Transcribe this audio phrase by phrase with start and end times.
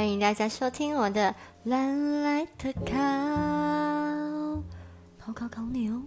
[0.00, 2.96] 欢迎大家收听我的蓝来特考，
[5.18, 6.00] 考考考你哦。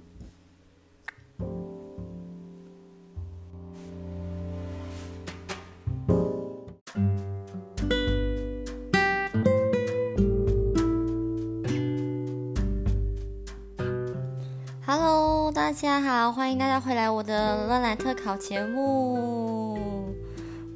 [14.84, 19.63] Hello，大家好，欢迎大家回来我的乱来特考节目。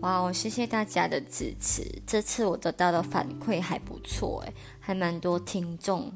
[0.01, 6.11] 哇，哦谢谢大家的支持，这次我得到的反馈还不错，诶，还蛮多听众。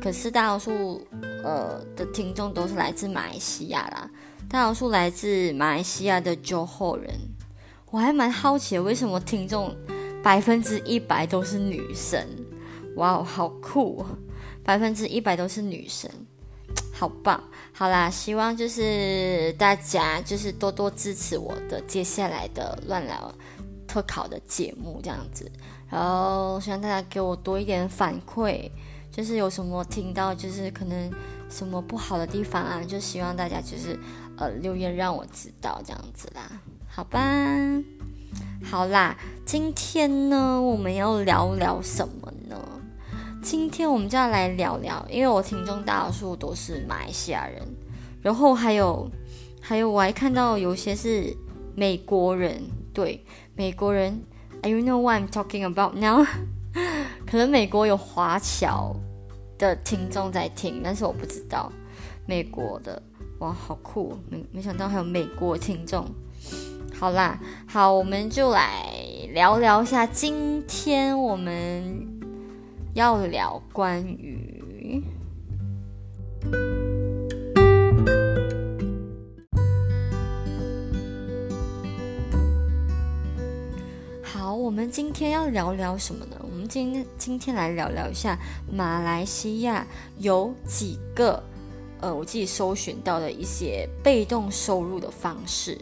[0.00, 1.06] 可是大多数
[1.44, 4.10] 呃的听众都是来自马来西亚啦，
[4.48, 7.12] 大多数来自马来西亚的酒后人。
[7.90, 9.74] 我还蛮好奇，为什么听众
[10.22, 12.26] 百分之一百都是女生？
[12.96, 14.04] 哇哦，好酷，
[14.64, 16.10] 百分之一百都是女生。
[16.98, 17.38] 好棒，
[17.74, 23.30] 好啦，希望就是大家就是多多支持我的接下来的乱聊
[23.86, 25.50] 特考的节目这样子，
[25.90, 28.70] 然后希望大家给我多一点反馈，
[29.12, 31.12] 就是有什么听到就是可能
[31.50, 33.98] 什么不好的地方啊，就希望大家就是
[34.38, 36.50] 呃留言让我知道这样子啦，
[36.88, 37.20] 好吧，
[38.64, 42.25] 好啦，今天呢我们要聊聊什么？
[43.46, 47.62] 今天我们就要来聊聊，因为我听众大多数都是马来西亚人，
[48.20, 49.08] 然后还有
[49.60, 51.32] 还有我还看到有些是
[51.76, 52.60] 美国人，
[52.92, 53.24] 对
[53.54, 54.20] 美国人
[54.62, 56.26] ，I you know what I'm talking about now？
[57.24, 58.96] 可能美国有华侨
[59.56, 61.70] 的听众在听，但是我不知道
[62.26, 63.00] 美国的，
[63.38, 66.04] 哇，好酷，没没想到还有美国听众。
[66.98, 67.38] 好啦，
[67.68, 68.92] 好，我们就来
[69.32, 72.15] 聊聊一下，今天我们。
[72.96, 75.04] 要聊关于
[84.22, 86.36] 好，我们今天要聊聊什么呢？
[86.40, 88.38] 我们今天今天来聊聊一下
[88.72, 89.86] 马来西亚
[90.16, 91.42] 有几个
[92.00, 95.76] 呃，我自己搜寻到的一些被动收入的方式，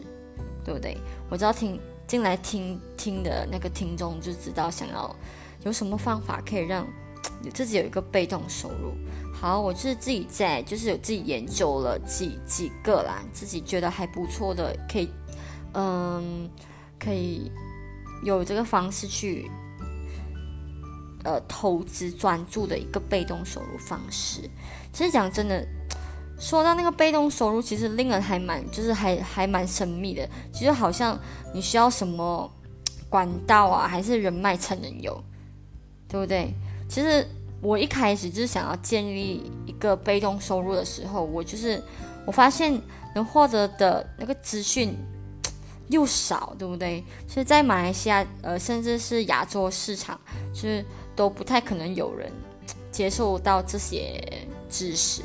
[0.65, 0.97] 对不对？
[1.29, 5.15] 我知道听进来听听的那个听众就知道想要
[5.63, 6.85] 有什么方法可以让。
[7.53, 8.93] 自己有一个被动收入，
[9.33, 15.09] 好，我是自己在，就是有自己研究了几几个啦，自己觉得还不错的，可以，
[15.73, 16.49] 嗯，
[16.99, 17.51] 可以
[18.23, 19.49] 有这个方式去，
[21.23, 24.41] 呃，投资专注的一个被动收入方式。
[24.91, 25.65] 其实讲真的，
[26.39, 30.27] 说到那个被动收入，其实令人还蛮，就是还还蛮神秘的。
[30.51, 31.19] 其实好像
[31.53, 32.51] 你需要什么
[33.09, 35.23] 管道啊，还是人脉才能有，
[36.07, 36.53] 对不对？
[36.87, 37.27] 其实
[37.61, 41.81] 我一开始就是想要建立一个被动收入的时候，我就是
[42.25, 42.79] 我发现
[43.15, 44.95] 能获得的那个资讯
[45.89, 47.03] 又少，对不对？
[47.27, 50.19] 其实，在马来西亚，呃，甚至是亚洲市场，
[50.53, 50.85] 就是
[51.15, 52.31] 都不太可能有人
[52.91, 55.21] 接受到这些知识。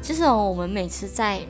[0.00, 1.40] 其实我们每次在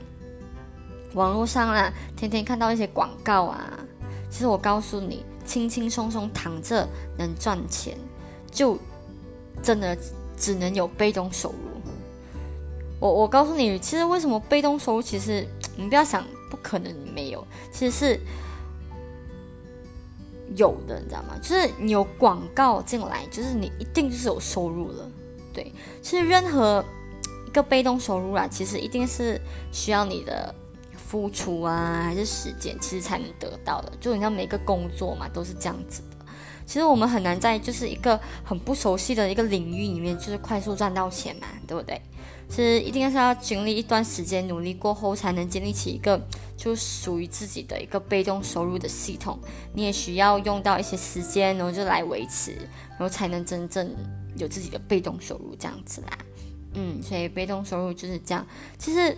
[1.12, 3.78] 网络上啊，天天看到一些广告啊，
[4.30, 6.88] 其实我告诉你，轻轻松松躺着
[7.18, 7.96] 能赚钱，
[8.50, 8.78] 就。
[9.62, 9.96] 真的
[10.36, 11.56] 只能有被动收入。
[13.00, 15.02] 我我告诉你，其实为什么被动收入？
[15.02, 18.20] 其实你不要想不可能没有，其实是
[20.56, 21.36] 有的，你知道吗？
[21.42, 25.10] 就是你有广告进来，就是你一定就是有收入了。
[25.52, 26.82] 对，其实任何
[27.46, 30.54] 一个被动收入啊，其实一定是需要你的
[30.96, 33.92] 付出啊，还是时间，其实才能得到的。
[34.00, 36.02] 就你像每个工作嘛，都是这样子。
[36.66, 42.00] 其实我们很难在就是一个很不熟悉的一个领域里面，就是快速赚到钱嘛，对不对？
[42.50, 46.20] 是一定是要经历一段时间努力过后，才能建立起一个
[46.56, 49.38] 就属于自己的一个被动收入的系统。
[49.72, 52.52] 你也需要用到一些时间，然后就来维持，
[52.90, 53.94] 然后才能真正
[54.36, 56.18] 有自己的被动收入这样子啦。
[56.74, 58.46] 嗯，所以被动收入就是这样。
[58.78, 59.16] 其实。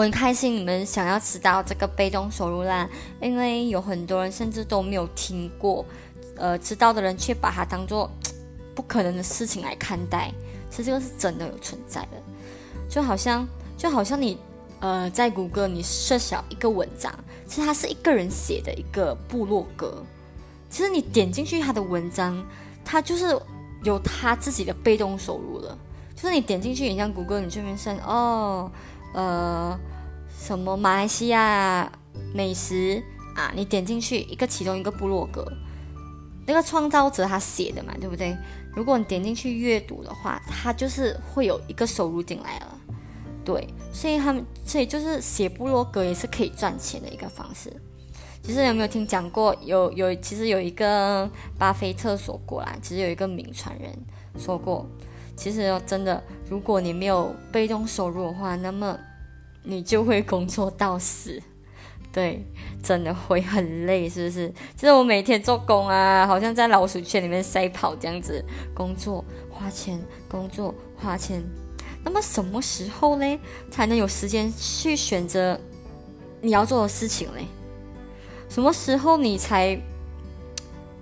[0.00, 2.88] 我很开心你们想要知道这个被动收入啦，
[3.20, 5.84] 因为有很多人甚至都没有听过，
[6.36, 8.10] 呃，知道的人却把它当做
[8.74, 10.32] 不可能的事情来看待，
[10.70, 12.16] 其实这个是真的有存在的，
[12.88, 14.38] 就好像就好像你
[14.80, 17.12] 呃在谷歌你设小一个文章，
[17.46, 20.02] 其实它是一个人写的一个部落格，
[20.70, 22.42] 其实你点进去他的文章，
[22.82, 23.38] 他就是
[23.84, 25.76] 有他自己的被动收入了，
[26.16, 28.72] 就是你点进去，你像谷歌你这边算哦。
[29.12, 29.76] 呃，
[30.40, 31.92] 什么马来西亚
[32.34, 33.02] 美食
[33.36, 33.52] 啊？
[33.54, 35.46] 你点进去一个其中一个部落格，
[36.46, 38.34] 那个创造者他写的嘛，对不对？
[38.74, 42.78] 如果你点进去阅读的话，他就是会有一个收入进来了。
[43.44, 47.70] 对，所以他们所以就是写部落格也是可以赚钱的一个方式。
[48.42, 49.54] 其实有没有听讲过？
[49.60, 53.92] 有有，其实有一个巴菲特说过啦，其实有一个名传人
[54.38, 54.88] 说过，
[55.36, 58.98] 其实真的，如果你没有被动收入的话，那么
[59.62, 61.40] 你就会工作到死。
[62.12, 62.44] 对，
[62.82, 64.48] 真的会很累，是不是？
[64.76, 71.40] 就是我每天做工啊，好像在老鼠圈里面赛跑这样子，工作花钱，工作花钱。
[72.02, 73.38] 那么什么时候呢，
[73.70, 75.60] 才能有时间去选择
[76.40, 77.44] 你要做的事情嘞？
[78.48, 79.80] 什么时候你才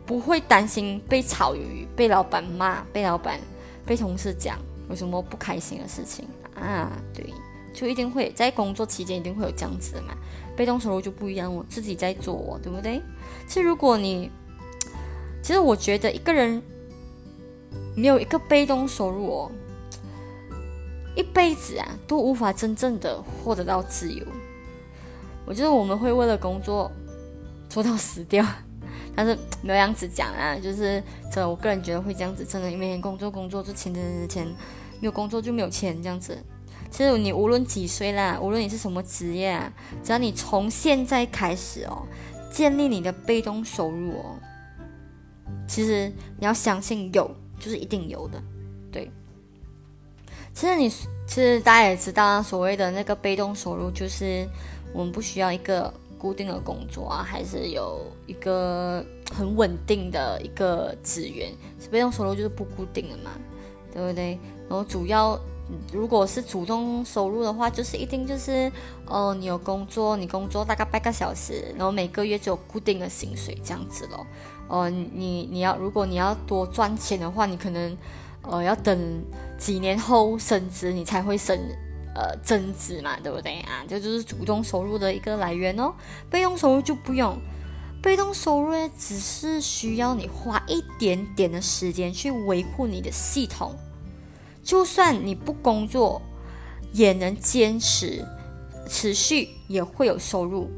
[0.05, 3.41] 不会担心被炒鱿被老板骂、被老板、
[3.87, 4.59] 被同事讲
[4.91, 6.93] 有什么不开心的事情啊？
[7.15, 7.33] 对，
[7.79, 10.09] 就一定会在工作期间一定会有这样子的嘛。
[10.57, 13.01] 被动收入就不一样，我自己在做，对不对？
[13.47, 14.29] 其实如果你，
[15.41, 16.61] 其实我觉得一个人
[17.95, 19.53] 没有一个被动收入哦。
[21.15, 24.25] 一辈子啊，都无法真正的获得到自由。
[25.47, 26.91] 我觉得我们会为了工作
[27.69, 28.45] 做到死掉，
[29.15, 31.01] 但是没有样子讲啊，就是
[31.33, 34.47] 这我个人觉得会这样子，真的，因为工作工作就钱钱钱，
[35.01, 36.37] 没有工作就没有钱这样子。
[36.91, 39.61] 其实你无论几岁啦，无论你是什么职业，
[40.03, 42.07] 只要你从现在开始哦，
[42.51, 44.37] 建立你的被动收入哦，
[45.67, 48.43] 其实你要相信有，就是一定有的，
[48.91, 49.11] 对。
[50.55, 54.45] 其实你，其实大家也知道，所谓的那个被动收入，就是
[54.93, 61.53] 我们不需要一个固定的工作啊，还是有一个很稳定的一个资源。
[61.93, 63.31] 被动收入就是不固定的嘛，
[63.93, 64.37] 对不对？
[64.69, 65.39] 然后主要，
[65.93, 68.71] 如果是主动收入的话，就是一定就是，
[69.07, 74.27] 哦，你有工作，你工作大概半个小时，然后每个月就有固定的薪水这样子咯。
[74.69, 77.97] 哦，你你要如果你要多赚钱的话，你可能。
[78.41, 79.23] 呃，要等
[79.59, 81.59] 几年后升职，你才会升，
[82.15, 83.85] 呃，增值嘛，对不对啊？
[83.87, 85.93] 这就是主动收入的一个来源哦。
[86.31, 87.37] 被动收入就不用，
[88.01, 93.75] 被动收入，只是需要你花一点点的时间去维护你的系统，
[94.69, 96.21] 就算你不工作，
[96.93, 98.23] 也能坚持，
[98.87, 100.69] 持续也会有收入，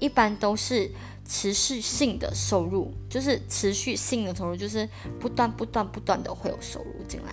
[0.00, 0.90] 一般都是。
[1.24, 4.86] 持续性的收入就是持续性的收入，就是
[5.20, 7.32] 不断不断不断的会有收入进来。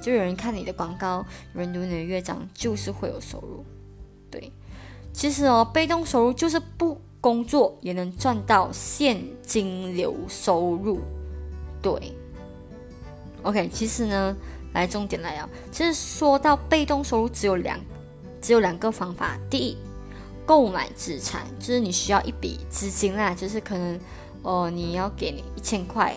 [0.00, 1.24] 就有人看你的广告，
[1.54, 3.64] 有人读你的乐章，就是会有收入。
[4.30, 4.52] 对，
[5.12, 11.00] 其实哦，被动收入就是不工作也能赚到现金流收入。
[11.82, 12.14] 对
[13.42, 14.36] ，OK，其实呢，
[14.74, 17.80] 来重点来啊，其实说到被动收入，只有两，
[18.42, 19.38] 只有两个方法。
[19.48, 19.78] 第一。
[20.46, 23.98] 购买资产就是你需要一笔资金啦，就是可能，
[24.42, 26.14] 哦，你要给你一千块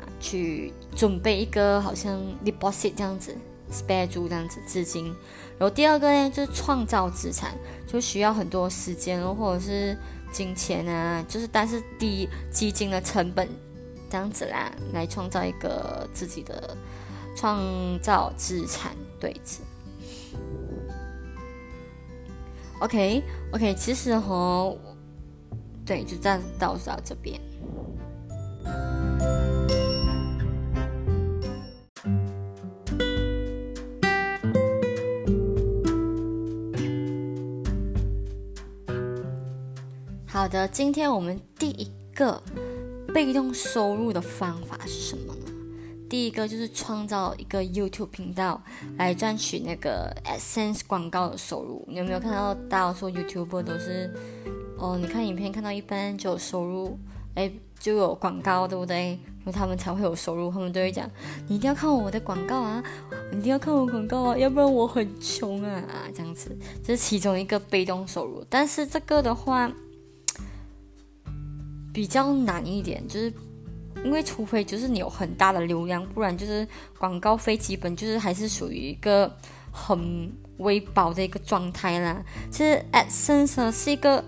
[0.00, 3.36] 啊，去准备一个好像 deposit 这样子
[3.70, 5.14] ，spare 住这样子资金。
[5.58, 7.54] 然后第二个呢，就是创造资产，
[7.86, 9.94] 就需要很多时间或者是
[10.32, 13.46] 金钱啊，就是但是低基金的成本
[14.08, 16.74] 这样子啦，来创造一个自己的
[17.36, 17.60] 创
[18.00, 19.60] 造资产对子。
[22.80, 24.76] OK，OK，其实和，
[25.84, 27.40] 对，就这样到到这边。
[40.26, 42.42] 好的，今天我们第一个
[43.12, 45.35] 被动收入的方法是什么？
[46.08, 48.62] 第一个就是创造一个 YouTube 频道
[48.96, 51.84] 来赚取那个 AdSense 广告的收入。
[51.88, 54.12] 你有没有看到大家说 YouTuber 都是
[54.78, 54.96] 哦？
[54.96, 56.96] 你看影片看到一半就有收入，
[57.34, 59.18] 哎，就有广告，对不对？
[59.44, 60.50] 然后他们才会有收入。
[60.50, 61.10] 他们都会讲：
[61.48, 62.82] 你一定要看我的广告啊，
[63.32, 65.82] 你一定要看我广告啊，要不然我很穷啊！
[66.14, 68.44] 这样子，这是其中一个被动收入。
[68.48, 69.70] 但是这个的话
[71.92, 73.32] 比较难一点，就是。
[74.04, 76.66] 因为除非就是你有很大的流量，不然就是
[76.98, 79.30] 广告费基本就是还是属于一个
[79.72, 82.22] 很微薄的一个状态啦。
[82.50, 84.24] 其实 AdSense 是一个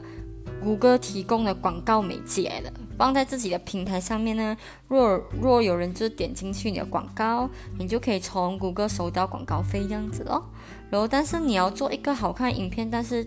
[0.61, 4.57] 谷歌提供的广告媒介来的，放在自己的平台上面呢。
[4.89, 7.49] 若若有人就是点进去你的广告，
[7.79, 10.43] 你就可以从谷歌收到广告费这样子哦。
[10.91, 13.25] 然后，但是你要做一个好看影片，但是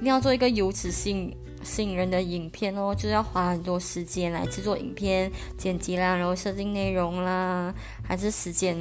[0.00, 1.34] 你要做一个有质性。
[1.62, 8.76] 吸引人的影片哦，就是要花很多时间来制作影片、剪辑啦，然后设定内容啦，还是时间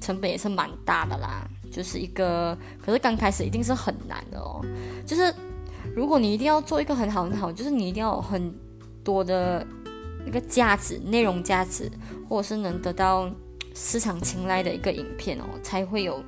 [0.00, 1.48] 成本也是蛮大的啦。
[1.72, 4.60] 就是一个，可是刚开始一定是很难的哦。
[5.06, 5.32] 就是
[5.94, 8.52] 如果你一定要做一个很好很好，就是你一定要有很
[9.04, 9.64] 多的
[10.26, 11.88] 那个价值、内容价值，
[12.28, 13.30] 或者是能得到
[13.72, 16.20] 市场青睐的一个影片哦，才会有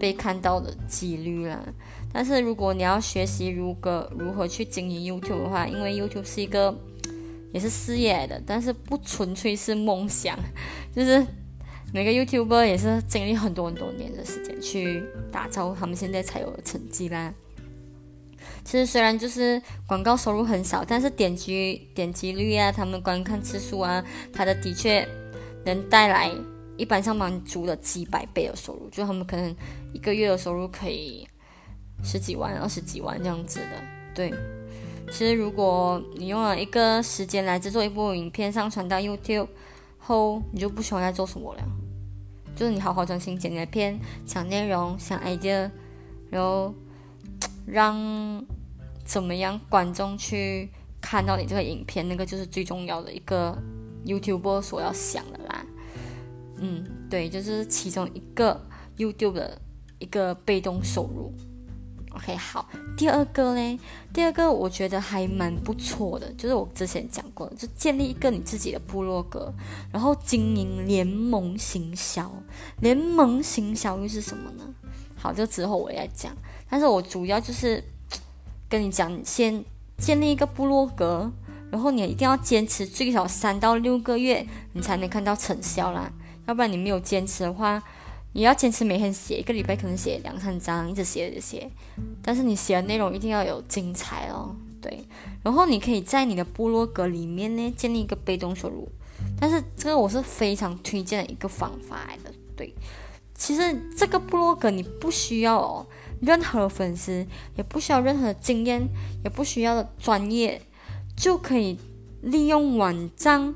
[0.00, 1.60] 被看到的几率啦。
[2.12, 6.74] 但是如果你要学习如何如何去经营 YouTube 的话，因为 YouTube 是一个
[7.52, 10.38] 也是事业的，但是不纯粹是梦想，
[10.94, 11.24] 就是
[11.92, 17.32] 每个 YouTuber 也是经历很多很多年的时间去打造他们现在才有的成绩啦。
[18.64, 25.06] 其实虽然就是广告收入很少，但是点击点击率啊，他们观看次数啊，它的的确
[25.64, 26.30] 能带来
[26.76, 29.54] 一般上班族的几百倍的收入，就他们可能
[29.92, 31.26] 一个月的收入可以
[32.02, 33.82] 十几万、二十几万这样子的。
[34.14, 34.32] 对，
[35.10, 39.48] 其实如果你用了一个时间来制作一部影片，上传到 YouTube
[39.98, 41.62] 后，你就不需要再做什么了，
[42.54, 45.70] 就是你好好专心剪你的片，想内容，想 idea，
[46.30, 46.74] 然后
[47.66, 48.44] 让。
[49.06, 49.60] 怎么样？
[49.68, 50.68] 观众去
[51.00, 53.56] 看到你这个影片，那个就是最重要的一个
[54.04, 55.64] YouTube 所要想的啦。
[56.56, 58.60] 嗯，对，就是其中一个
[58.96, 59.62] YouTube 的
[60.00, 61.32] 一个被动收入。
[62.16, 63.78] OK，好，第二个嘞，
[64.12, 69.52] 第二个我觉得还蛮不错的，就是我之前讲过的，就建立一个你自己的部落格，
[69.92, 72.30] 然后经营联盟行销。
[72.80, 74.64] 联盟行销又是什么呢？
[75.16, 76.36] 好，这之后我也讲，
[76.68, 77.82] 但是我主要就是。
[78.68, 79.64] 跟你讲，先
[79.96, 81.30] 建立一个部落格，
[81.70, 86.10] 然后你一定要坚持最少三到六个月，你才能看到成效啦。
[86.48, 87.80] 要不然你没有坚持的话，
[88.36, 91.70] 你要坚持每天写，一个礼拜可能写两三张，一直写一直写。
[92.22, 95.02] 但是你写的内容一定要有精彩哦，对。
[95.42, 98.86] 然后你可以在你的部落格里面呢建立一个被动收入，
[99.40, 102.74] 但是这个我是非常推荐的一个方法来的，对。
[103.34, 105.86] 其实这个部落格你不需要哦。
[106.20, 107.26] 任何粉丝
[107.56, 108.86] 也不需要任何经验，
[109.24, 110.60] 也不需要的专业，
[111.16, 111.78] 就可以
[112.20, 113.54] 利用网站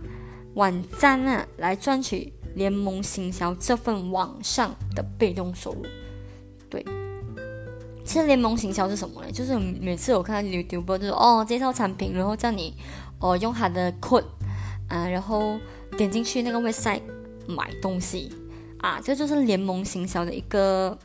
[0.54, 5.84] 网站啊来赚取联盟行销这份网上的被动收入。
[6.68, 6.84] 对，
[8.04, 9.30] 其实联盟行销是什么呢？
[9.32, 12.74] 就是每次我看到 YouTube 就是哦介绍产品，然后叫你
[13.18, 14.24] 哦用他的 code
[14.88, 15.58] 啊，然后
[15.96, 17.02] 点进去那个 website
[17.46, 18.32] 买东西
[18.78, 20.98] 啊，这就是联盟行销的一个。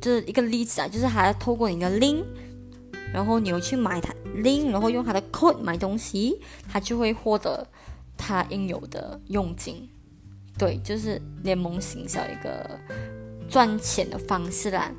[0.00, 2.22] 就是一个例子啊，就是还要透过你的 link，
[3.10, 6.38] 然后你又去买它 link，然后用它的 code 买东西，
[6.70, 7.66] 他就会获得
[8.16, 9.88] 他应有的佣金。
[10.56, 12.78] 对，就是联盟行销一个
[13.48, 14.90] 赚钱的方式啦。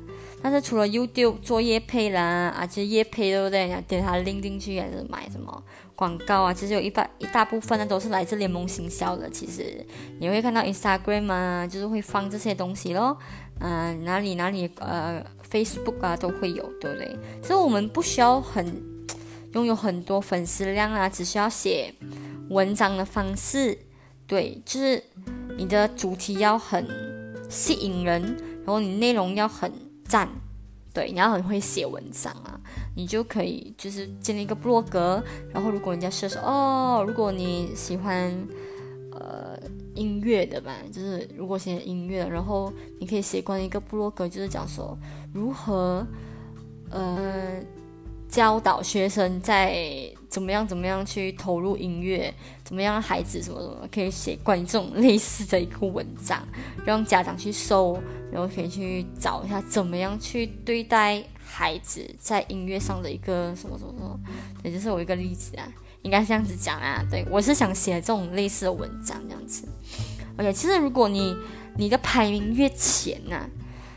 [0.42, 3.66] 但是除了 YouTube 做业配啦，啊，其实业配对不对？
[3.66, 5.64] 你点它拎进去还是买什么
[5.96, 6.52] 广告啊？
[6.52, 9.28] 其实有一半一大部分呢都是来自联盟行销的。
[9.30, 9.84] 其实
[10.20, 13.16] 你会看到 Instagram 啊，就是会放这些东西咯。
[13.60, 17.16] 嗯，哪里哪里呃，Facebook 啊都会有，对不对？
[17.42, 18.66] 所以我们不需要很
[19.56, 21.94] 拥有很多粉丝量啊，只需要写
[22.50, 23.78] 文章的方式，
[24.26, 25.02] 对，就是
[25.56, 26.86] 你的主题要很
[27.48, 28.20] 吸引人，
[28.58, 29.72] 然后你内容要很
[30.04, 30.28] 赞，
[30.92, 32.60] 对，你要很会写文章啊，
[32.94, 38.30] 你就可以就是建立一个博格，然后如果人家说说哦，如果你喜欢
[39.12, 39.58] 呃。
[39.96, 42.70] 音乐的吧，就是如果写音乐，然后
[43.00, 44.94] 你可以写关于一个部落格，就是讲说
[45.32, 46.06] 如何
[46.90, 47.58] 呃
[48.28, 52.32] 教导学生在怎么样怎么样去投入音乐，
[52.64, 56.46] 怎么样孩子什么什么，可以写关于这种类似的一个文章，
[56.84, 57.98] 让家长去搜，
[58.30, 64.20] 然后可以去找一下怎么样去对待孩子在音乐上的一个什么什么什么，
[64.64, 65.66] 也就是我一个例子啊。
[66.02, 69.66] 应该这样子讲啊，对我是想写这种类似的文章这样子。
[70.36, 71.34] OK，其实如果你
[71.76, 73.48] 你的排名越前呐，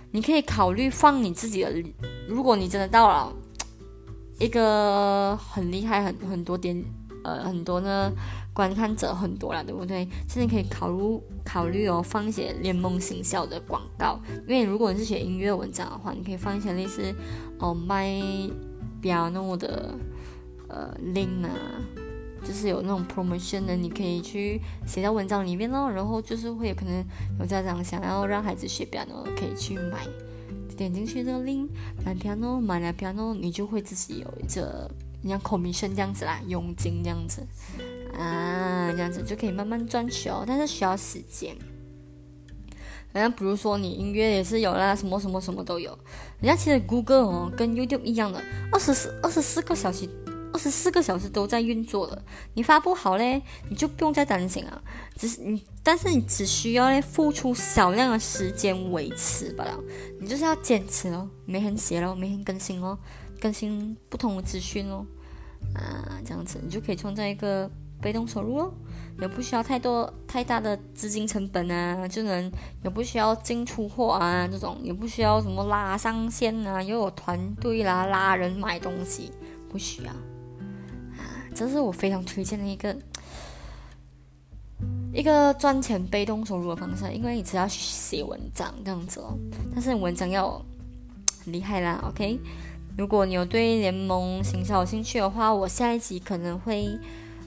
[0.10, 1.72] 你可以考虑放你自己的。
[2.28, 3.34] 如果你真的到了
[4.40, 6.84] 一个很厉害、很很多点
[7.24, 8.12] 呃很多呢
[8.54, 10.08] 观看者很多了，对不对？
[10.28, 14.20] 现在可以考虑考虑哦，放一些联盟行销的广告。
[14.48, 17.14] 因为如果你是写音乐文章的话，你可以放一些类似
[17.60, 18.10] 哦卖
[19.02, 19.94] piano 的
[20.68, 21.52] 呃 link 啊。
[22.42, 25.90] 就是有那种 promotion 的，你可以去写在文章里面咯。
[25.92, 27.04] 然后就是会有可能
[27.38, 30.08] 有家长想要让孩子学表的可以去买，
[30.80, 31.68] 点进去这个 link
[32.06, 34.90] 买票咯买了 piano，你就会自己有一个
[35.28, 37.46] 像 commission 这样子啦，佣金这样子
[38.18, 40.46] 啊，这样子就可以慢慢赚取哦。
[40.48, 41.54] 但是需要时间。
[43.12, 45.92] 好像比如说你音乐也是有啦，什么什么什么都有。
[46.40, 50.08] 人家其实 Google 哦，跟 YouTube 一样的，二十四二十四个小时。
[50.52, 54.82] 二十四个小时都在运作了，你发布好嘞，你就不用再担心啊。
[55.16, 59.80] 只是你，但是你只需要嘞付出少量的时间维持罢了。
[60.20, 62.98] 你就是要坚持哦，每天写咯，每天更新哦，
[63.40, 65.06] 更新不同的资讯哦，
[65.76, 67.70] 啊，这样子你就可以创造一个
[68.02, 68.74] 被动收入哦。
[69.22, 72.50] 也不需要太多太大的资金成本啊，就能
[72.82, 79.30] 也不需要进出货啊，这种也不需要什么拉上线啊，又有团队啦拉人买东西，
[79.70, 80.14] 不需要，
[81.54, 82.96] 这是我非常推荐的一个
[85.14, 89.38] 一个赚钱被动收入的方式，因为你只要写文章这样子哦，
[89.74, 90.64] 但是文章要
[91.44, 92.40] 很厉害啦，OK。
[92.98, 96.86] 如果你有对联盟行销有兴趣的话，我下一集可能会，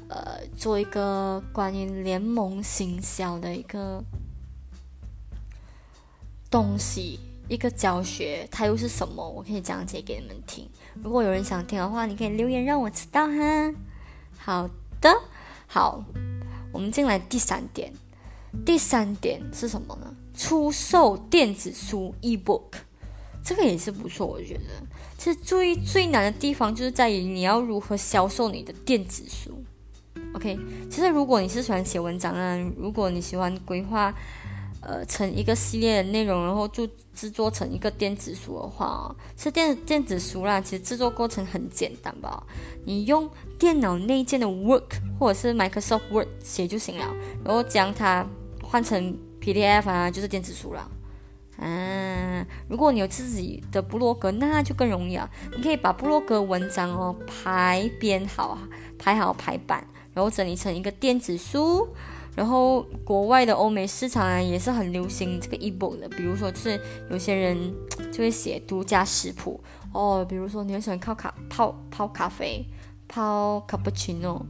[0.08, 4.02] 呃，做一个关于联盟行销的一个
[6.50, 9.28] 东西，一个教学，它又是什么？
[9.28, 10.66] 我可以讲解给你们听。
[11.02, 13.74] 如果有人想听的话，你可以留言让我知道哈。
[14.44, 14.68] 好
[15.00, 15.08] 的，
[15.68, 16.04] 好，
[16.72, 17.92] 我们进来第三点，
[18.66, 20.12] 第三点是什么呢？
[20.34, 22.72] 出售电子书 e-book。
[23.44, 24.64] 这个也是不错，我觉得。
[25.16, 29.62] 其实最最难的地方就是在于你要如何销售你的电子书。
[30.34, 30.58] OK，
[30.90, 34.12] 其实如果你是喜欢写文章啊，如果你喜欢规划，
[34.82, 36.84] 呃，成一个系列的内容，然后就
[37.14, 40.60] 制作成一个电子书的话，是电电子书啦。
[40.60, 42.42] 其实制作过程很简单吧？
[42.84, 48.26] 你用电脑内建的 Word 或者是 Microsoft Word 写就行了，然后将它
[48.60, 50.90] 换成 PDF 啊，就是电子书了。
[51.58, 55.30] 啊，如果你有自己的部落格，那就更容易了。
[55.56, 61.86] 你可以把部落格文章哦排编好啊，排好排版，然后整理成一个电子书。
[62.34, 66.08] 然后国外的欧美市场啊，也是很流行这个 ebook 的。
[66.08, 67.74] 比如说，是有些人
[68.10, 69.62] 就会写独家食谱
[69.92, 72.64] 哦，比如说你很喜欢靠咖泡泡咖啡，
[73.06, 74.40] 泡 cappuccino，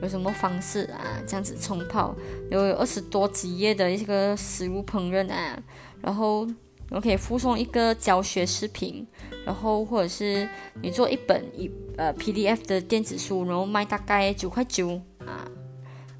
[0.00, 1.20] 有什么方式啊？
[1.26, 2.14] 这样子冲泡，
[2.50, 5.62] 有二十多几页的一个食物烹饪啊。
[6.00, 6.46] 然后
[6.90, 9.06] 我可以附送一个教学视频，
[9.44, 10.48] 然后或者是
[10.80, 15.44] 你做一本一呃 PDF 的电子书，然后卖大概九块九啊，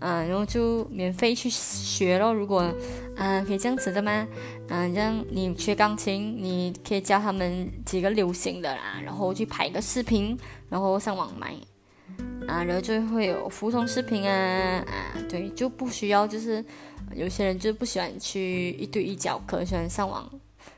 [0.00, 2.32] 嗯，然后就免费去学咯。
[2.32, 2.72] 如果
[3.16, 4.26] 嗯可以这样子的吗？
[4.68, 10.38] 嗯，这样你学钢琴，你可以教他们几个流行的啦，然后去拍个视频，
[10.68, 11.54] 然后上网卖
[12.46, 16.64] 啊，然后就会有服从视频啊啊，对，就不需要就是。
[17.14, 20.30] 有些人就不喜欢去一对一教课，喜欢上网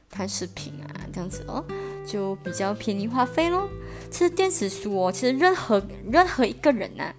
[0.08, 1.64] 看视频啊，这样子哦，
[2.06, 3.68] 就比较便宜花费咯。
[4.12, 7.12] 其实电子书哦，其实任何任何一个人呐，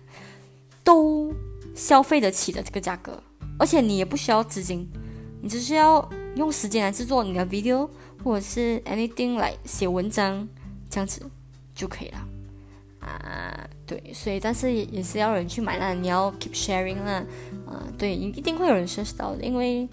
[0.81, 1.33] 都
[1.75, 3.21] 消费得起的这个价格，
[3.57, 4.89] 而且你也不需要资金，
[5.41, 7.89] 你只需要用时间来制作你的 video
[8.23, 10.47] 或者是 anything 来写文章，
[10.89, 11.21] 这样子
[11.73, 12.27] 就可以了。
[12.99, 17.25] 啊，对，所以但是也是要人去买啦，你要 keep sharing 啦，
[17.65, 19.89] 啊，对，一一定会有人认识到的，因为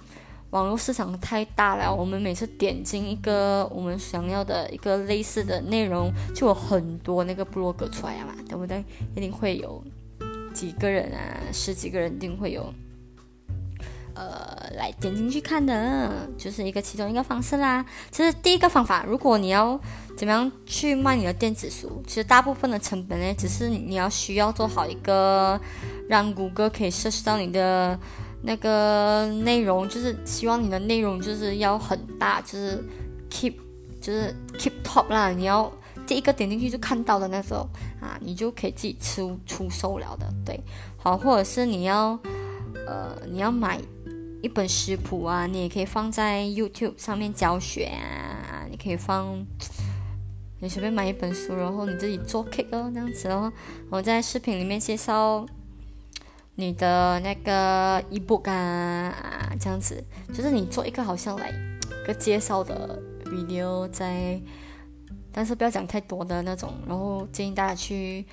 [0.51, 8.85] 网络市场太大了，我们每次点进一个我们想要的一个类似的内容，就有很多那个 blog 出来嘛，对不对？
[9.17, 9.83] 一定会有
[10.59, 12.73] 几个人啊，十几个人一定会有。
[14.15, 17.87] 呃，来点进去看的，就是一个其中一个方式啦。
[18.11, 19.81] 其实第一个方法，如果你要
[20.17, 25.61] 怎么样去卖你的电子书，其实大部分的成本呢，只是你要需要做好一个
[26.09, 27.97] 让谷歌可以设置到你的
[28.43, 32.83] 那个内容，就是希望你的内容就是要很大，就是
[33.31, 33.55] keep
[34.01, 35.31] 就是 keep top 啦。
[35.31, 35.73] 你要
[36.09, 37.65] 第一个点进去就看到的那种
[38.01, 40.27] 啊，你就可以自己出出售了的。
[40.45, 40.61] 对，
[40.97, 42.19] 好，或者是你要
[42.87, 43.81] 呃你要买。
[44.41, 48.65] 一本食谱啊，你也可以放在 YouTube 上面教学啊。
[48.71, 49.45] 你可以放，
[50.61, 53.53] 你随便买一本书，然后你自己做 cake 哦，这样子哦。
[53.91, 55.45] 我在视频里面介绍
[56.55, 59.13] 你的那个 ebook 啊，
[59.59, 60.01] 这样子，
[60.33, 61.53] 就是你做一个好像来
[62.07, 64.41] 个介绍的 video，在，
[65.39, 68.27] 但是不要讲太多的那种，然后建议大家去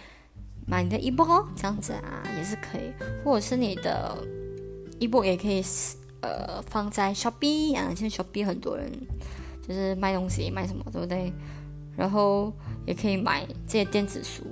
[0.65, 2.91] 买你的 ebook 哦，这样子啊也是可以，
[3.23, 4.17] 或者是你的。
[4.99, 5.61] ebook 也可以，
[6.21, 8.89] 呃，放在 Shopee 啊，现在 Shopee 很多人
[9.61, 11.31] 就是卖东西，卖什么，对不对？
[11.97, 12.51] 然后
[12.87, 14.43] 也可以买这些电子书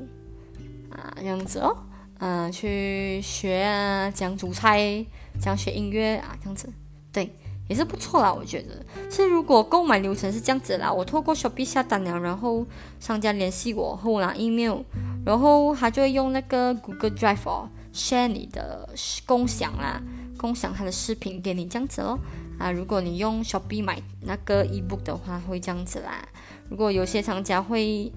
[0.92, 1.76] 啊，这样子哦，
[2.20, 5.04] 嗯，去学啊，讲煮菜，
[5.40, 6.70] 讲学音乐啊，这样子，
[7.14, 7.34] 对，
[7.68, 8.86] 也是不错啦，我觉得。
[9.10, 12.66] 是如果购买流程是这样子啦，我透过 Shopee 下单了，然后
[13.00, 14.82] 商家联系我，后拿 email，
[15.26, 18.90] 然后他就会用那个 Google Drive 哦，share 你的
[19.26, 20.02] 共享啦。
[20.36, 22.20] 共享他的视频给你这样子咯。
[22.60, 22.70] 啊！
[22.70, 26.28] 如果你用 Shopee 买那个 ebook 的话，会这样子啦。
[26.70, 28.12] 如果有些商家会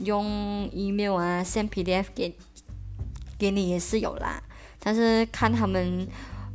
[0.00, 2.34] 用 email 啊，send PDF 给
[3.38, 4.42] 给你也是有啦。
[4.80, 6.08] 但是看他们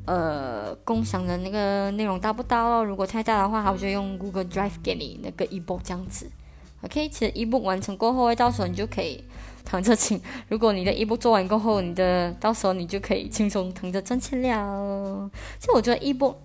[0.06, 2.84] 呃共享的那个内容大不大咯。
[2.84, 6.30] 如果太大的话，我就用 Google Drive 给你那个 ebook 这样子。
[6.82, 9.24] OK，其实 ebook 完成过后，到时候你就可以
[9.64, 10.22] 躺着请。
[10.50, 15.30] 如果你的 ebook 做完过后，你的到时候你就可以轻松躺着赚钱了。
[15.60, 16.36] 其实我觉得 ebook、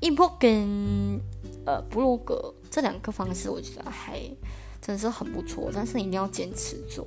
[0.00, 1.20] ebook 跟
[1.64, 4.18] 呃布洛格这两个方式，我觉得还
[4.80, 7.06] 真的是很不错，但是你一定要坚持做。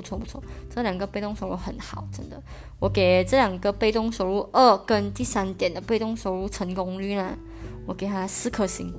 [0.00, 0.42] 不错不错，
[0.74, 2.42] 这两个被动收入很好，真的。
[2.78, 7.36] 我给这两个被动收入二跟第三点的被动收入成功率呢，
[7.86, 8.92] 我给他四颗星。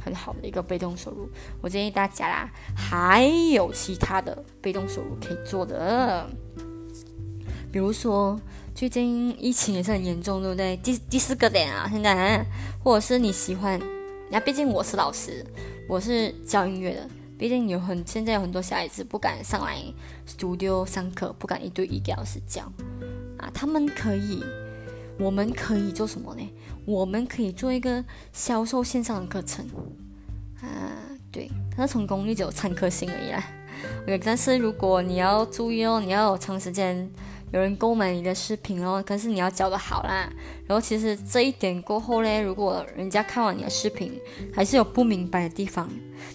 [0.00, 1.28] 很好的一个被动收入，
[1.60, 6.24] 我建议大家啦，还有其他的被动收入可以做的，
[7.70, 8.40] 比如说
[8.74, 10.76] 最近疫情也是很严重，对不对？
[10.78, 12.42] 第第四个点啊，现在，
[12.82, 13.78] 或者是你喜欢，
[14.30, 15.44] 那毕竟我是老师，
[15.88, 17.08] 我是教音乐的，
[17.38, 19.80] 毕竟有很现在有很多小孩子不敢上来
[20.26, 22.62] studio 上课，不敢一对一给老师教
[23.38, 24.42] 啊，他们可以，
[25.18, 26.50] 我们可以做什么呢？
[26.84, 29.64] 我们可以做一个销售线上的课程，
[30.60, 30.90] 啊，
[31.30, 33.44] 对，它的成功率只有三颗星而已啦。
[34.02, 37.08] OK，但是如果你要注意哦，你要长时间
[37.52, 40.30] 有人购买你的视频哦，可是你要教的好啦。
[40.66, 44.20] 然后其实这一点过后呢，如果人家看完你的视频
[44.54, 45.88] 还是有不明白的地方，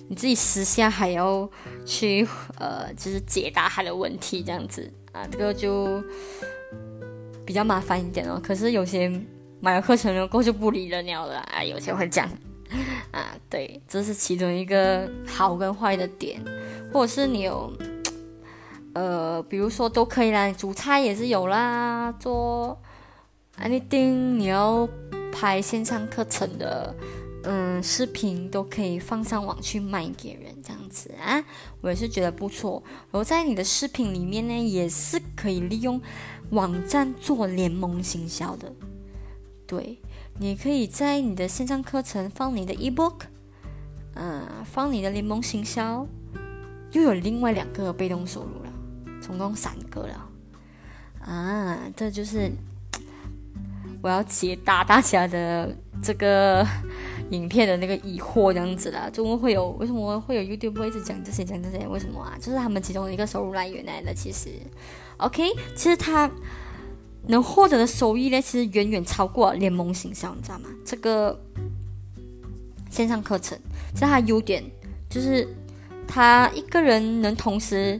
[0.08, 1.50] 你自己私下还要
[1.86, 2.28] 去
[2.60, 6.04] 呃，就是解答他的问题这样子啊，这个就
[7.46, 8.40] 比较麻烦一点哦。
[8.44, 9.12] 可是有些。
[9.64, 11.64] 买了课程了，过就不理人了了啊！
[11.64, 12.30] 有些会讲
[13.12, 16.38] 啊，对，这是其中一个好跟坏的点，
[16.92, 17.72] 或者是你有
[18.94, 22.80] 呃，比如说都可以啦，煮菜也是有啦，做
[23.60, 24.88] anything 你要
[25.32, 26.96] 拍线上课程的
[27.44, 31.44] 嗯视频都可以放上网去卖给人这样子啊，
[31.82, 32.82] 我也是觉得不错。
[33.12, 36.00] 然后在你的视频里面呢，也是可以利用
[36.52, 38.72] 网站做联盟行销的。
[39.66, 40.00] 对，
[40.40, 43.22] 你可以在你的线上课程放你的 ebook，
[44.14, 46.06] 嗯，放你的联盟行销，
[46.92, 48.63] 又有另外两个被动收入，
[49.26, 50.30] 总共三个了，
[51.22, 52.52] 啊，这就是
[54.02, 56.68] 我要解答大家的这个
[57.30, 59.10] 影片的那个疑惑这样子啦。
[59.10, 61.88] 中国会有为什么会有 YouTube 会一直讲这些讲这些？
[61.88, 62.36] 为什么啊？
[62.40, 64.14] 就是他们其中一个收入来源来的。
[64.14, 64.50] 其实
[65.18, 65.44] ，OK，
[65.76, 66.30] 其实他。
[67.26, 70.68] 能获得的收益呢，其实远远超过联盟形象，你知道吗？
[70.84, 71.40] 这个
[72.90, 73.58] 线上课程，
[73.94, 74.62] 其实它优点
[75.10, 75.48] 就是
[76.06, 77.98] 他一个人能同时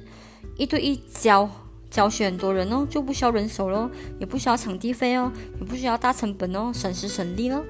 [0.58, 1.50] 一对一教
[1.90, 3.90] 教学很多人哦，就不需要人手咯，
[4.20, 7.64] 也不需要场地费哦，也不需要大成本哦，省时省力咯。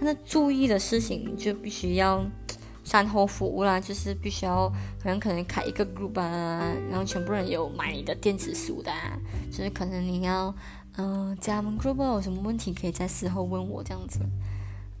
[0.00, 2.24] 但是注意的事情就必须要
[2.84, 4.68] 善后服务啦，就是必须要
[5.02, 8.92] 可能可能开一个 group 啊，然后全部人有买你的电子书的，
[9.50, 10.54] 就是可能你要。
[10.96, 14.20] 嗯，加盟 group 有什么问题可以在事后问我这样子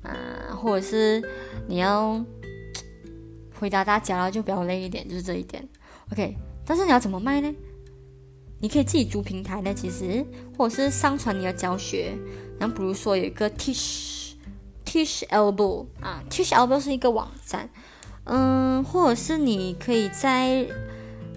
[0.02, 0.12] 啊，
[0.52, 1.22] 或者是
[1.68, 2.20] 你要
[3.64, 5.66] 回答大家就比较累一点，就是这一点。
[6.12, 7.50] OK，但是你要怎么卖呢？
[8.60, 10.22] 你可以自己租平台呢，其实
[10.54, 12.12] 或者是上传你的教学。
[12.58, 14.34] 然后比如说有一个 Teach
[14.84, 17.70] Teach Elbow 啊，Teach Elbow 是一个网站，
[18.24, 20.66] 嗯，或者是你可以在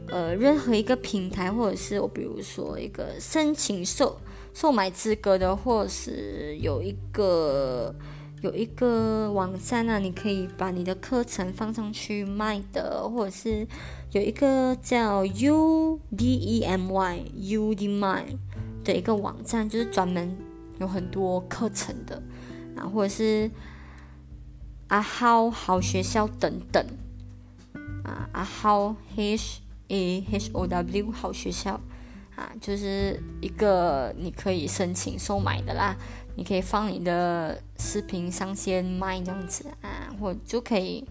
[0.10, 4.20] 呃任何一个平台，或者是我比如说一个申请售。
[4.54, 7.96] 售买资格的，或者是有一个
[8.42, 13.68] 有一个网站啊，你可以把你的课程放上去卖的，或者是
[14.12, 18.38] 有一个叫 U D E M Y Udemy
[18.84, 20.38] 的一个网站，就是专门
[20.80, 22.22] 有很多课程的
[22.76, 23.50] 啊，或者是
[24.90, 26.86] 阿豪好学校等等
[28.04, 31.82] 啊，阿豪 H A H O W 好学校。
[32.36, 35.98] 啊，就是一个你可以申请售买的啦，
[36.38, 41.04] 你可以放你的视频上线卖这样子啊，或就可以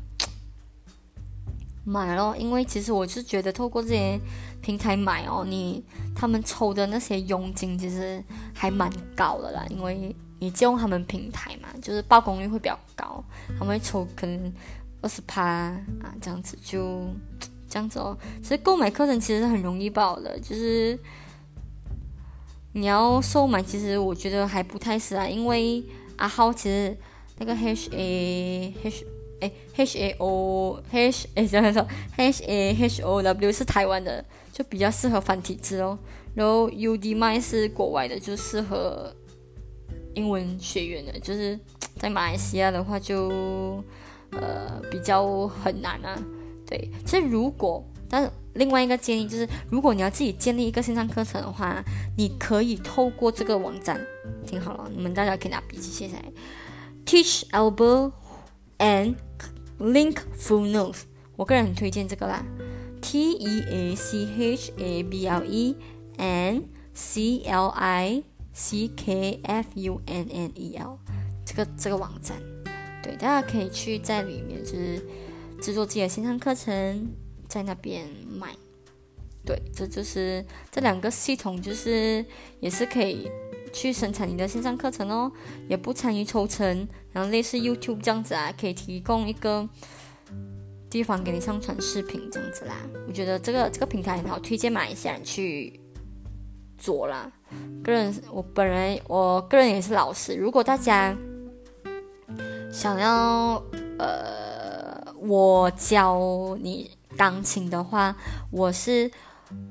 [1.85, 2.35] 买咯。
[2.39, 4.19] 因为其实我是觉得透过这些
[4.63, 5.85] 平台买哦，你
[6.15, 8.23] 他们抽的那些佣金其实
[8.55, 13.23] 还蛮高的啦，因为你借用他们平台嘛，就是曝光率会比较高，
[13.59, 14.53] 他们会抽可能
[15.03, 17.05] 二十趴啊这样子就。
[17.69, 20.97] 这样子哦，其实购买课程其实很容易报的，就是
[22.77, 25.83] 你要售买，其实我觉得还不太是啊，因为
[26.17, 26.95] 阿浩其实
[27.39, 29.07] 那个 H A H
[29.41, 31.87] 哎 H A O H 哎这样说
[32.19, 35.99] H A H O W 是台湾的，就比较适合繁体字哦，
[36.35, 39.11] 然后 U D M I 是国外的，就适合
[40.13, 41.59] 英文学员的，就是
[41.99, 43.83] 在马来西亚的话就
[44.33, 46.23] 呃比较很难啊。
[46.67, 51.85] 对，其实如果，但是另外一个建议就是，如果你要自己建立一个线上课程的话，
[52.17, 54.01] 你可以透过这个网站，
[54.47, 56.25] 听好了，你们大家可以拿笔记写下来
[57.05, 58.13] ，Teach Elbow
[58.79, 59.17] and
[59.79, 61.03] Link Full Notes，
[61.37, 62.45] 我个人很推荐这个啦
[63.01, 65.77] ，T E A C H A B L E
[66.17, 66.63] and
[66.95, 68.23] C L I
[68.55, 70.99] C K F U N N E L
[71.45, 72.37] 这个这个网站，
[73.03, 75.01] 对，大家可以去在里面就是
[75.61, 77.09] 制作自己的线上课程，
[77.57, 78.55] 在那边卖。
[79.47, 82.23] 对，这就是这两个系统，就是
[82.61, 83.31] 也是可以
[83.73, 85.33] 去生产你的线上课程哦，
[85.69, 89.67] 也不参与抽成，然后类似 YouTube 这样子啊，可以提供一个
[90.91, 92.75] 地方给你上传视频这样子啦。
[93.07, 95.81] 我觉得这个这个平台很好，推荐马来西亚人去
[96.77, 97.33] 做啦。
[97.85, 101.17] 个人我本人我个人也是老师，如果大家
[102.73, 103.63] 想要
[104.01, 108.15] 呃我教你钢琴的话，
[108.51, 109.11] 我是。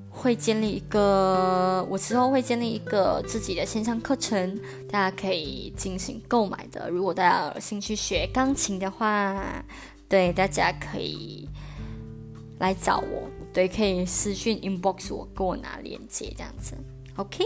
[0.10, 4.58] 会建立一个，我之后会建立一个自己的线上课程，
[4.90, 6.90] 大家可以进行购买的。
[6.90, 9.62] 如果大家有兴趣学钢琴的话，
[10.08, 11.50] 对，大家可以
[12.60, 16.78] 来找我，对，可以私信 inbox 我，给我拿链接这样子。
[17.18, 17.44] OK，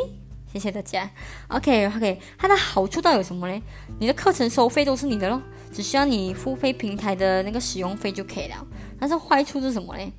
[0.54, 1.10] 谢谢大家。
[1.48, 3.60] OK，OK，它的好处到底有什么呢？
[4.00, 5.42] 你的课程收费都是你的咯，
[5.74, 8.68] 只需要你付费平台的那个使用费就可以了。
[9.00, 10.14] 但是坏处是什么呢？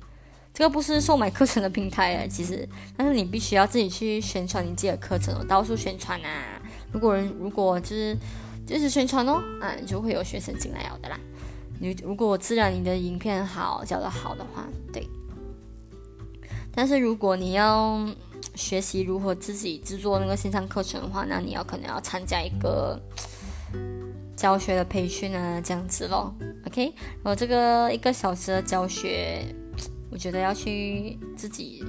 [0.53, 2.67] 这个不是售买课程的平台，其实，
[2.97, 6.61] 但是你必须要自己去宣传你自己的课程，到处宣传啊。
[6.91, 8.17] 如果人如果就是
[8.67, 11.17] 就是宣传哦，啊，就会有学生进来要的啦。
[11.79, 15.07] 你如果自然你的影片好，教的好的话，对。
[16.73, 18.05] 但是如果你要
[18.55, 23.01] 学习如何自己制作那个线上课程的话，那你要可能要参加一个
[24.41, 26.33] 教学的培训啊，这样子咯。
[26.65, 26.85] OK，
[27.23, 29.45] 然后这个一个小时的教学。
[30.13, 31.81] 我觉得要去自己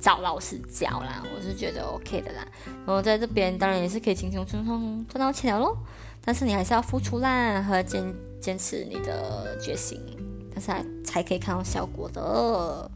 [0.00, 2.48] 找老师教啦，我是觉得 OK 的啦。
[2.64, 5.76] 然后在这边当然也是可以轻轻松松赚到钱喽，
[6.24, 10.00] 但是你还是要付出啦和坚坚持你的决心，
[10.50, 12.90] 但是才才可以看到效果的。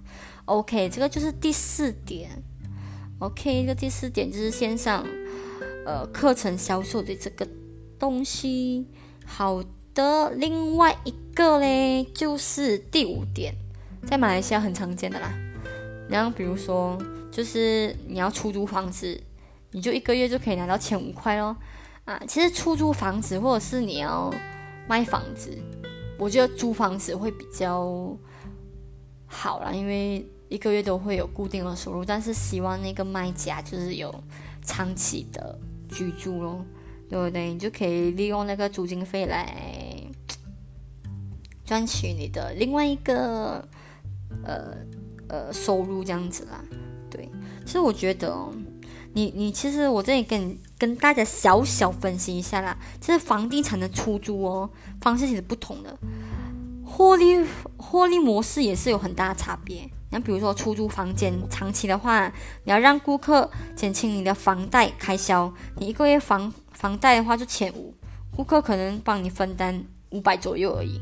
[0.46, 2.30] OK，这个就是第四点。
[3.18, 5.06] OK，这个第四点就是线上
[5.84, 7.46] 呃课程销售的这个
[8.02, 8.84] 东西。
[9.24, 9.62] 好
[9.94, 13.54] 的，另外一个嘞就是第五点。
[14.04, 15.32] 在马来西亚很常见的啦，
[16.08, 19.16] 然后比如说，就是你要出租房子，
[19.70, 21.56] 你就一个月就可以拿到千五块咯。
[22.04, 24.28] 啊，其实出租房子或者是你要
[24.88, 25.56] 卖房子，
[26.18, 28.16] 我觉得租房子会比较
[29.26, 34.12] 好啦，因为一个月都会有固定的收入，但是希望那个卖家就是有
[34.64, 35.56] 长期的
[35.88, 36.64] 居住咯，
[37.12, 37.52] 对不对？
[37.52, 39.54] 你就可以利用那个租金费来
[41.64, 43.68] 赚取你的另外一个。
[44.44, 44.74] 呃
[45.28, 46.58] 呃，收入这样子啦，
[47.10, 47.30] 对，
[47.66, 48.50] 其实我觉得哦，
[49.12, 54.68] 你你其实我这里跟跟大家小小分析一下啦，其实房地产的出租哦
[55.02, 55.96] 方式其实不同的，
[56.84, 57.44] 获利
[57.76, 59.88] 获利模式也是有很大的差别。
[60.10, 62.26] 那比如说出租房间，长期的话，
[62.64, 67.94] 你要让顾客减轻你的房贷开销，你一个月房房贷的话就千五，
[68.34, 71.00] 顾客可能帮你分担五百左右而已，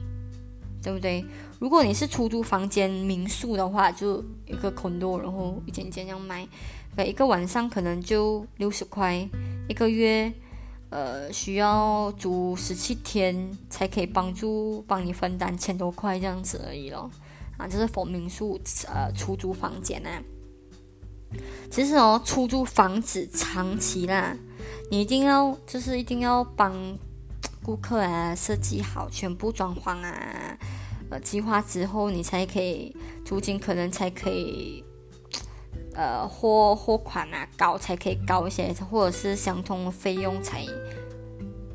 [0.83, 1.25] 对不对？
[1.59, 6.49] 如果你是出租房间民宿的话，就一个 condo，然后一间一间这样卖，
[7.07, 9.29] 一个晚上可能就六十块，
[9.69, 10.33] 一个月，
[10.89, 17.11] 呃，需要租十七天才可以帮助帮你分担千多块这样子而已咯。
[17.59, 20.09] 啊，这是否民宿呃出租房间呢？
[21.71, 24.37] 其实哦，出租房子长期啦，
[24.91, 26.75] 你一定要就是一定要帮
[27.63, 30.59] 顾客啊设计好全部装潢啊。
[31.11, 34.85] 呃，计划之后你才可以租金，可能才可以，
[35.93, 40.65] 呃，货货款啊高才可以高一些，或者是相同的费用才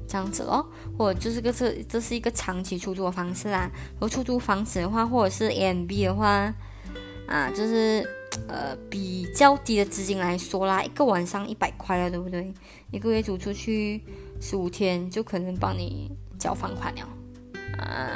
[0.07, 0.65] 这样子咯，
[0.97, 3.69] 或者就是个这这是一个长期出租的方式啦。
[3.95, 6.53] 如果出租房子的话，或者是 M B 的话，
[7.27, 8.07] 啊，就是
[8.47, 12.53] 呃比较低的资金来说啦，一个晚上一百块了，对不对？
[12.91, 14.03] 一个月租出去
[14.39, 17.07] 十五天就可能帮你交房款了。
[17.77, 18.09] 啊，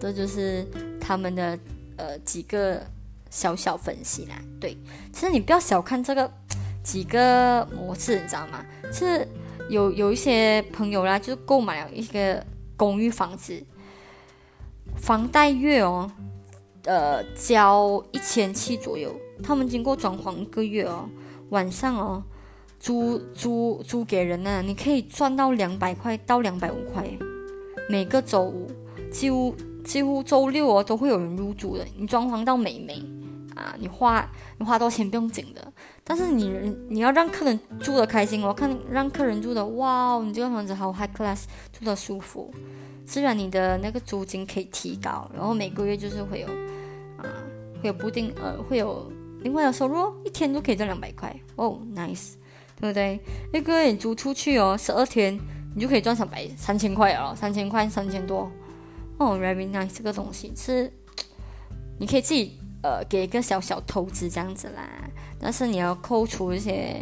[0.00, 0.66] 这就是
[1.00, 1.58] 他们的
[1.96, 2.82] 呃几个
[3.30, 4.34] 小小分析啦。
[4.60, 4.76] 对，
[5.12, 6.30] 其实你不要小看这个
[6.82, 8.64] 几个模式，你知道吗？
[8.92, 9.26] 是
[9.70, 12.44] 有有一些朋友啦，就是购买了一个
[12.76, 13.62] 公寓房子，
[14.96, 16.10] 房贷月哦，
[16.84, 19.14] 呃，交一千七左右。
[19.42, 21.08] 他们经过装潢一个月哦，
[21.50, 22.22] 晚上哦，
[22.78, 27.08] 租租租给人呢，你可以赚到两百块到两百五块，
[27.88, 28.70] 每个周五。
[29.10, 33.02] 几乎几乎周六哦都会有人入住的，你装潢到美美
[33.56, 34.22] 啊，你花
[34.58, 35.72] 你花多少钱不用紧的，
[36.04, 42.52] 但是你人你要让客人住的开心，我看让客人住的哇，你这个房子好 high class，住的舒服，
[43.06, 46.48] 自然你的那个租金可以提高，然后每个月就是会有
[47.16, 47.24] 啊
[47.80, 49.10] 会有固定呃会有
[49.48, 52.32] 另外的收入，一天就可以赚两百块哦，nice，
[52.78, 53.18] 对不对？
[53.54, 55.40] 一个月你租出去哦，十二天
[55.74, 58.52] 你就可以赚三百三千块哦，三千块三千多
[59.16, 60.92] 哦，very nice 这个东西是
[61.98, 64.86] 你可以自己呃给一个小小投资这样子啦，
[65.40, 66.94] 但是你要扣除一些。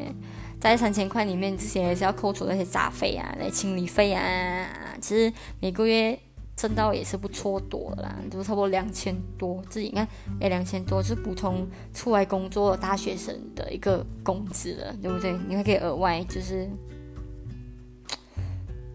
[0.58, 4.66] 在三千块里面，这些是要扣除那些杂费啊、来清理费啊。
[5.02, 5.30] 其实
[5.60, 6.18] 每个月
[6.56, 9.62] 挣到也是不错多啦，都差不多两千多。
[9.68, 10.08] 自己看，
[10.40, 15.38] 哎，两千多是普通出来工作大学生的一个工资了，对不对？
[15.46, 16.68] 你还可以额外就是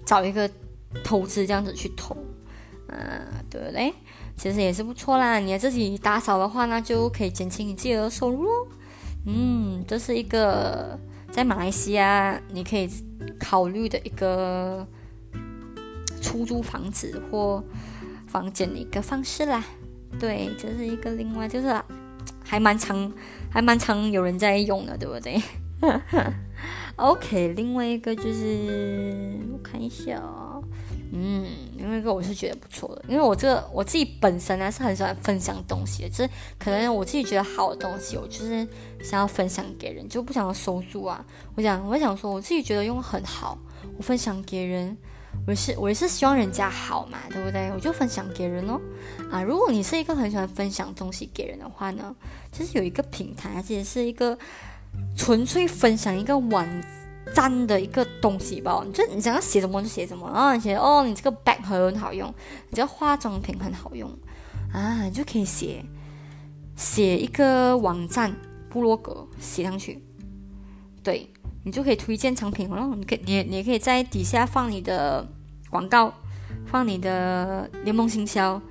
[0.06, 0.50] 找一个
[1.04, 2.15] 投资这样子去投，
[2.88, 3.93] 啊，对不对？
[4.36, 5.39] 其实也是不错啦。
[5.39, 8.50] 你自己打扫的话，那就可以减轻你自己的收入。
[9.26, 11.00] 嗯，这是一个。
[11.32, 12.89] 在马来西亚，你可以
[13.39, 14.86] 考虑的一个
[16.22, 17.64] 出租房子或
[18.28, 19.64] 房间的一个方式啦。
[20.20, 21.76] 对，这是一个另外就是
[22.44, 23.12] 还蛮常
[23.50, 25.42] 还蛮常有人在用的，对不对？
[26.98, 30.64] OK，另外一个就是我看一下哦。
[31.14, 38.66] 嗯，另外一个我是觉得不错的，因为我这个我自己本身呢是很喜欢分享东西的，就是可能我自己觉得好的东西，我就是
[39.04, 41.26] 想要分享给人，就不想要收住啊。
[41.56, 43.58] 我想，我想说，我自己觉得用很好，
[43.98, 44.96] 我分享给人，
[45.48, 47.72] 我是我也是希望人家好嘛，对不对？
[47.74, 48.80] 我就分享给人哦。
[49.32, 52.15] 啊，如果你是一个很喜欢分享东西给人的话呢，
[52.52, 54.38] 其实有一个平台，而且是一个
[55.15, 56.67] 纯粹分享一个网。
[57.36, 62.28] 站的一个东西吧，就你想要写什么就写什么啊，写哦，你这个 bag 很好用，
[62.67, 64.10] 你这个化妆品很好用
[64.74, 65.86] 啊，你就可以写
[66.76, 68.36] 写一个网站
[68.70, 70.04] 部落格写上去，
[71.04, 71.31] 对
[71.63, 75.28] 你就可以推荐产品哦，你可你你可以在底下放你的
[75.69, 76.13] 广告，
[76.65, 78.62] 放你的联盟行销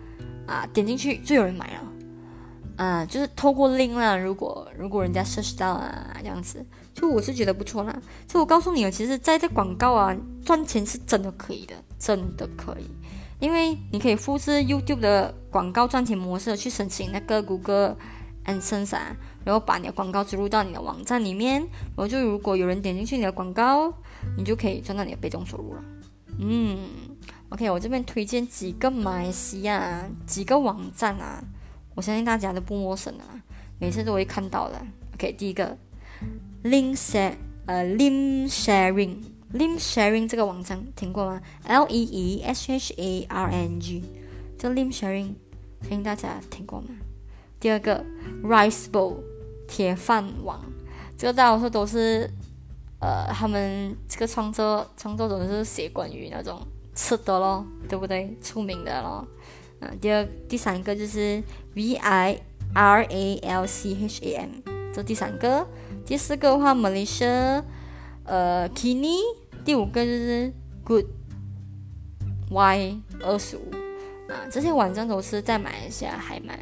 [0.46, 1.80] 啊，点进去就有人买了。
[2.76, 7.94] 啊，就是透过 link 啦，如果如果人家 search 到啊，这样子，就我是觉得不错啦。
[8.26, 12.90] 就我告诉你哦，其实在这广告啊，赚钱是真的可以的，真的可以，
[13.38, 17.94] 因为你可以复制 YouTube 的广告赚钱模式去申请那个谷歌
[18.46, 23.92] AdSense 啊，然后把你的广告植入到你的网站里面，然后就如果有人点进去你的广告，
[24.36, 25.84] 你就可以赚到你的被动收入了。
[26.38, 26.78] 嗯
[27.50, 31.42] ，OK，我这边推荐几个马来西亚几个网站啊。
[31.94, 33.40] 我相信大家都不陌生的啦，
[33.78, 34.80] 每次都会看到的。
[35.14, 35.76] OK，第一个
[36.64, 37.34] ，Link Share，
[37.66, 44.04] 呃，Link Sharing，Link Sharing 这个网站听过吗？L E E S H A R N G，
[44.56, 45.34] 这 Link Sharing，
[45.82, 46.88] 相信大家听过吗？
[47.58, 48.02] 第二个
[48.42, 49.16] ，Rice Bowl，
[49.70, 50.58] 铁饭碗，
[51.16, 52.28] 这个大多数都是，
[52.98, 56.60] 呃，他们这个创作创作者是写关于那种
[56.92, 58.36] 吃的咯，对不对？
[58.42, 59.24] 出名的咯。
[59.78, 61.40] 嗯，第二、第三个就是
[61.74, 62.40] V I
[62.74, 64.50] R A L C H A M，
[64.92, 65.64] 这第三个。
[66.04, 67.62] 第四个的话，Malaysia，
[68.24, 69.18] 呃，Kini。
[69.64, 70.52] 第五个就是
[70.82, 71.06] Good
[72.50, 73.70] Y 二十五。
[74.28, 76.58] 啊，这些网站都是在马来西亚还蛮，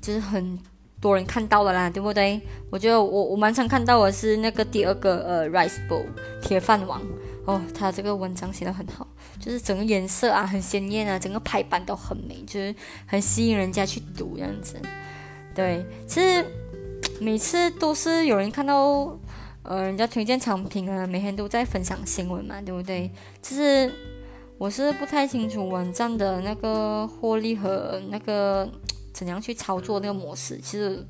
[0.00, 0.58] 就是很
[1.04, 2.40] 多人看到的啦，对不对？
[2.70, 6.06] 我觉得我我蛮常看到的是那个第二个呃，Rice Bowl
[6.40, 6.98] 铁饭碗。
[7.44, 9.06] 哦，他这个文章写的很好，
[9.38, 14.80] 就是整个颜色啊很鲜艳啊，整个排版都很美，就是很吸引人家去读这样子。
[15.54, 16.42] 对，其实
[17.20, 19.14] 每次都是有人看到，
[19.62, 23.10] 呃，人家推荐产品啊，每天都在分享新闻嘛，对不对？
[23.42, 23.92] 就是
[24.56, 28.66] 我是不太清楚网站的那个获利和那个
[29.14, 31.02] 怎样去操作那个模式，其实。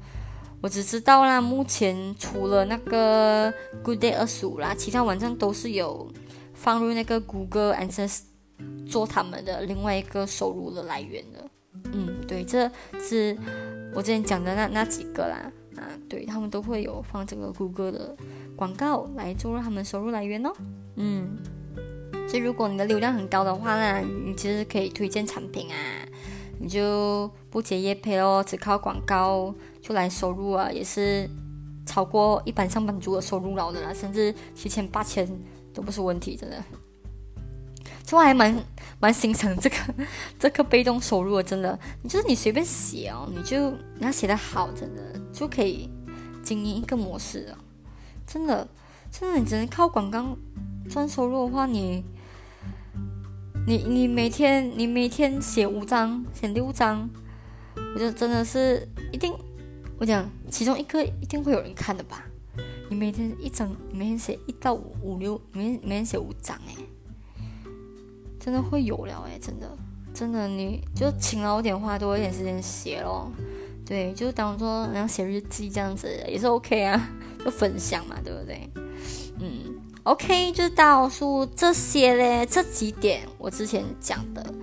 [0.63, 6.11] 我只知道啦，目前除了那个 Good Day 二十五啦，其他网站都是有
[6.55, 8.21] 放入那个谷歌 Answers
[8.89, 11.51] 做他们的另外一个收入的来源的。
[11.93, 12.67] 嗯，对，这
[12.99, 13.37] 是
[13.93, 15.53] 我之前讲的那那几个啦。
[15.77, 18.17] 啊，对他们都会有放这个谷歌的
[18.57, 20.53] 广告来做他们收入来源哦。
[20.97, 21.37] 嗯，
[22.27, 25.77] 所以如果你的流量很高的话呢，你其实可以推荐产品啊，
[26.65, 29.55] 你就不接业配哦，只靠广告。
[29.85, 31.29] 出来收入啊，也是
[31.85, 35.29] 超过一般上班族的收入了的啦，甚至七千八千
[35.75, 36.57] 都不是问题，真的。
[38.03, 38.57] 这我还蛮
[38.99, 39.77] 蛮欣赏这个
[40.41, 41.79] 这个被动收入的，真的。
[42.03, 45.03] 你就是你随便写哦，你就你要写的好，真的
[45.35, 45.91] 就可以
[46.43, 47.59] 经营一个模式啊，
[48.27, 48.67] 真的，
[49.13, 50.35] 真的，你只能靠广告
[50.89, 52.03] 赚收入的话，你
[53.67, 57.09] 你你每天你每天写五张，写六张，
[57.95, 59.35] 我觉得真的是一定。
[59.97, 62.27] 我讲，其中一个一定会有人看的吧？
[62.91, 66.75] 你每天一张，每天写一到五五六，每天每天写五张，哎，
[68.39, 69.79] 真的会有了，哎，真的，
[70.13, 73.31] 真的，你就勤劳点，花多一点时间写咯，
[73.87, 77.09] 对，就当做像写日记这样子也是 OK 啊，
[77.43, 78.69] 就分享嘛，对不对？
[79.41, 79.74] 嗯
[80.05, 84.55] ，OK，就到数这些嘞，这几点我之前讲的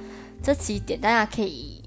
[0.42, 1.84] 这几点，大家可以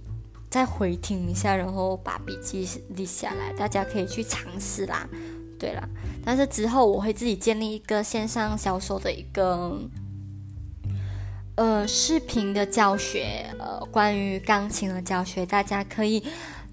[0.50, 5.08] 再回听一下，然后把笔记立下来，大家可以去尝试啦。
[5.58, 5.88] 对了，
[6.24, 9.80] 但是之后我会自己建立一个线上销售的一个。
[11.56, 16.20] 呃，视频的教学，呃，关于钢琴的教学，大家可以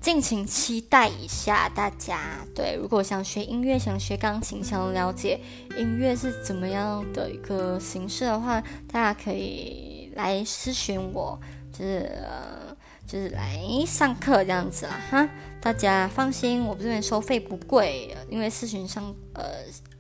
[0.02, 1.70] 尽情期待一下。
[1.70, 2.20] 大家
[2.56, 5.40] 对，如果想学音乐、想学钢琴、想了解
[5.78, 8.60] 音乐是怎么样的一个形式的话，
[8.92, 11.40] 大家可以来私询我，
[11.72, 12.76] 就是呃，
[13.06, 15.30] 就是来上课这样子啦，哈。
[15.62, 19.44] 大家放心，我这边收费不贵，因为私询上，呃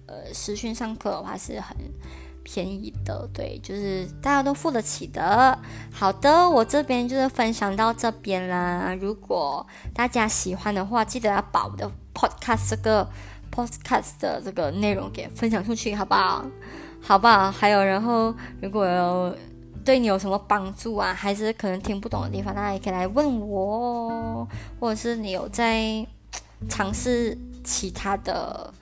[0.07, 1.77] 呃，私讯上课的话是很。
[2.43, 5.57] 便宜的，对，就是大家都付得起的。
[5.91, 8.95] 好的，我这边就是分享到这边啦。
[8.99, 13.07] 如果大家喜欢的话，记得要把我的 podcast 这个
[13.51, 16.45] podcast 的这个内容给分享出去，好不好？
[17.01, 17.51] 好不好？
[17.51, 19.35] 还有，然后如果有
[19.85, 24.47] 对你有什么帮助啊，还是可能听不懂的地方，大家也可以来问我，
[24.79, 26.05] 或者是你有在
[26.67, 28.73] 尝试其他的。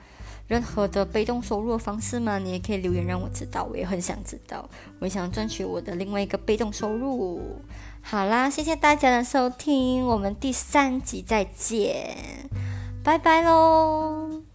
[0.49, 2.37] 任何的被动收入的方式吗？
[2.39, 4.67] 你也可以留言让我知道，我也很想知道，
[4.99, 7.41] 我也想赚取我的另外一个被动收入。
[8.01, 12.17] 好啦，谢谢大家的收听，我们第三集再见，
[13.03, 14.48] 拜拜喽。